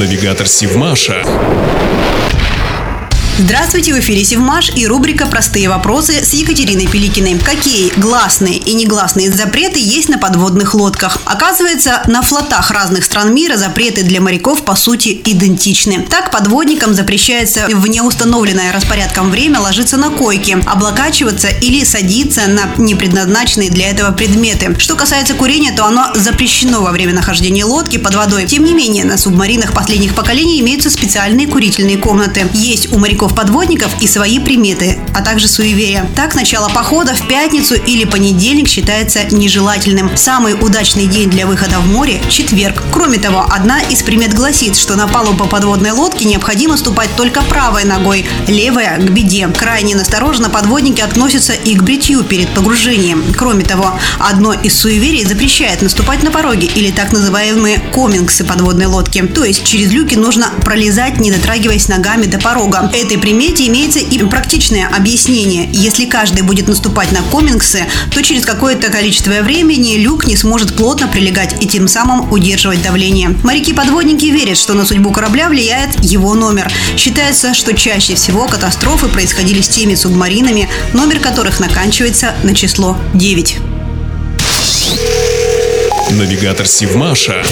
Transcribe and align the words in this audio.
Навигатор 0.00 0.48
Сивмаша. 0.48 1.22
Здравствуйте, 3.38 3.94
в 3.94 3.98
эфире 4.00 4.22
Севмаш 4.22 4.70
и 4.76 4.86
рубрика 4.86 5.26
«Простые 5.26 5.68
вопросы» 5.70 6.22
с 6.22 6.34
Екатериной 6.34 6.86
Пеликиной. 6.86 7.38
Какие 7.38 7.90
гласные 7.98 8.58
и 8.58 8.74
негласные 8.74 9.30
запреты 9.30 9.80
есть 9.80 10.10
на 10.10 10.18
подводных 10.18 10.74
лодках? 10.74 11.18
Оказывается, 11.24 12.02
на 12.06 12.20
флотах 12.20 12.70
разных 12.70 13.04
стран 13.04 13.34
мира 13.34 13.56
запреты 13.56 14.02
для 14.02 14.20
моряков 14.20 14.62
по 14.64 14.74
сути 14.74 15.20
идентичны. 15.24 16.06
Так, 16.10 16.30
подводникам 16.30 16.92
запрещается 16.92 17.66
в 17.72 17.86
неустановленное 17.86 18.72
распорядком 18.72 19.30
время 19.30 19.60
ложиться 19.60 19.96
на 19.96 20.10
койки, 20.10 20.58
облокачиваться 20.66 21.48
или 21.48 21.82
садиться 21.82 22.42
на 22.46 22.74
непредназначенные 22.76 23.70
для 23.70 23.88
этого 23.88 24.12
предметы. 24.12 24.76
Что 24.78 24.96
касается 24.96 25.32
курения, 25.32 25.72
то 25.72 25.86
оно 25.86 26.10
запрещено 26.14 26.82
во 26.82 26.90
время 26.90 27.14
нахождения 27.14 27.64
лодки 27.64 27.96
под 27.96 28.14
водой. 28.16 28.44
Тем 28.44 28.64
не 28.64 28.74
менее, 28.74 29.04
на 29.04 29.16
субмаринах 29.16 29.72
последних 29.72 30.14
поколений 30.14 30.60
имеются 30.60 30.90
специальные 30.90 31.46
курительные 31.46 31.96
комнаты. 31.96 32.46
Есть 32.52 32.92
у 32.92 32.98
моряков 32.98 33.29
подводников 33.34 33.90
и 34.00 34.06
свои 34.06 34.38
приметы, 34.38 34.98
а 35.14 35.22
также 35.22 35.48
суеверия. 35.48 36.06
Так, 36.16 36.34
начало 36.34 36.68
похода 36.68 37.14
в 37.14 37.26
пятницу 37.28 37.74
или 37.74 38.04
понедельник 38.04 38.68
считается 38.68 39.24
нежелательным. 39.30 40.16
Самый 40.16 40.54
удачный 40.54 41.06
день 41.06 41.30
для 41.30 41.46
выхода 41.46 41.78
в 41.80 41.86
море– 41.86 42.20
четверг. 42.28 42.82
Кроме 42.92 43.18
того, 43.18 43.46
одна 43.48 43.80
из 43.80 44.02
примет 44.02 44.34
гласит, 44.34 44.76
что 44.76 44.96
на 44.96 45.06
палубу 45.08 45.46
подводной 45.46 45.92
лодки 45.92 46.24
необходимо 46.24 46.76
ступать 46.76 47.10
только 47.16 47.42
правой 47.42 47.84
ногой, 47.84 48.26
левая– 48.46 48.96
к 48.98 49.10
беде. 49.10 49.48
Крайне 49.48 49.94
настороженно 49.94 50.50
подводники 50.50 51.00
относятся 51.00 51.52
и 51.52 51.74
к 51.74 51.82
бритью 51.82 52.24
перед 52.24 52.48
погружением. 52.54 53.24
Кроме 53.36 53.64
того, 53.64 53.92
одно 54.18 54.52
из 54.52 54.78
суеверий 54.78 55.24
запрещает 55.24 55.82
наступать 55.82 56.22
на 56.22 56.30
пороги 56.30 56.70
или 56.74 56.90
так 56.90 57.12
называемые 57.12 57.78
комингсы 57.92 58.44
подводной 58.44 58.86
лодки. 58.86 59.22
То 59.22 59.44
есть 59.44 59.64
через 59.64 59.90
люки 59.92 60.14
нужно 60.14 60.50
пролезать, 60.64 61.18
не 61.18 61.30
дотрагиваясь 61.30 61.88
ногами 61.88 62.26
до 62.26 62.38
порога. 62.38 62.90
Этой 63.10 63.18
примете 63.20 63.66
имеется 63.66 63.98
и 63.98 64.18
практичное 64.22 64.86
объяснение. 64.86 65.68
Если 65.72 66.04
каждый 66.04 66.42
будет 66.42 66.68
наступать 66.68 67.10
на 67.10 67.22
комингсы, 67.22 67.84
то 68.14 68.22
через 68.22 68.44
какое-то 68.44 68.88
количество 68.88 69.32
времени 69.42 69.96
люк 69.96 70.28
не 70.28 70.36
сможет 70.36 70.76
плотно 70.76 71.08
прилегать 71.08 71.60
и 71.60 71.66
тем 71.66 71.88
самым 71.88 72.30
удерживать 72.30 72.82
давление. 72.82 73.30
Моряки-подводники 73.42 74.26
верят, 74.26 74.56
что 74.56 74.74
на 74.74 74.86
судьбу 74.86 75.10
корабля 75.10 75.48
влияет 75.48 76.04
его 76.04 76.34
номер. 76.34 76.70
Считается, 76.96 77.52
что 77.52 77.74
чаще 77.74 78.14
всего 78.14 78.46
катастрофы 78.46 79.08
происходили 79.08 79.60
с 79.60 79.68
теми 79.68 79.96
субмаринами, 79.96 80.68
номер 80.92 81.18
которых 81.18 81.58
наканчивается 81.58 82.36
на 82.44 82.54
число 82.54 82.96
9. 83.14 83.56
Навигатор 86.12 86.64
Сивмаша. 86.64 87.42